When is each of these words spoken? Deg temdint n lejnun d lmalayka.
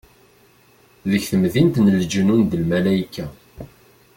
Deg 1.11 1.21
temdint 1.29 1.75
n 1.79 1.85
lejnun 1.99 2.41
d 2.49 2.51
lmalayka. 2.61 3.25